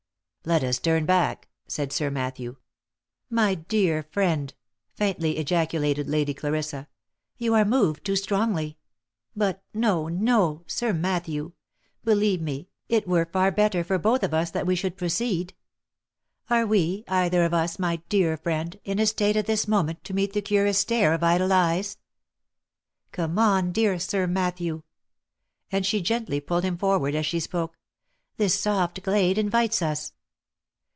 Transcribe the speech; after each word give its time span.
"Let 0.51 0.63
us 0.63 0.79
turn 0.79 1.05
back," 1.05 1.49
said 1.67 1.93
Sir 1.93 2.09
Matthew." 2.09 2.55
My 3.39 3.53
dear 3.53 4.01
friend," 4.01 4.51
faintly 4.95 5.37
ejaculated 5.37 6.09
Lady 6.09 6.33
Clarissa," 6.33 6.87
you 7.37 7.53
are 7.53 7.63
moved 7.63 8.03
too 8.03 8.15
strongly.— 8.15 8.79
But— 9.35 9.61
no, 9.75 10.07
no! 10.07 10.63
Sir 10.65 10.93
Matthew! 10.93 11.51
Believe 12.03 12.41
me, 12.41 12.69
it 12.89 13.07
were 13.07 13.29
far 13.31 13.51
better 13.51 13.83
for 13.83 13.99
both 13.99 14.23
of 14.23 14.33
us 14.33 14.49
that 14.49 14.65
we 14.65 14.75
should 14.75 14.97
proceed.— 14.97 15.53
Are 16.49 16.65
we, 16.65 17.03
either 17.07 17.43
of 17.43 17.53
us, 17.53 17.77
my 17.77 17.97
dear 18.09 18.35
friend, 18.35 18.79
in 18.83 18.97
a 18.97 19.05
state 19.05 19.37
at 19.37 19.45
this 19.45 19.67
moment 19.67 20.03
to 20.05 20.13
meet 20.15 20.33
the 20.33 20.41
curious 20.41 20.79
stare 20.79 21.13
of 21.13 21.21
idle 21.21 21.53
eyes?— 21.53 21.99
Come 23.11 23.37
on, 23.37 23.71
dear 23.71 23.99
Sir 23.99 24.25
Matthew!"— 24.25 24.81
and 25.71 25.85
she 25.85 26.01
gently 26.01 26.39
pulled 26.39 26.63
him 26.63 26.79
forward 26.79 27.13
as 27.13 27.27
she 27.27 27.39
spoke 27.39 27.77
—"this 28.37 28.59
soft 28.59 29.03
glade 29.03 29.37
invites 29.37 29.83
us." 29.83 30.13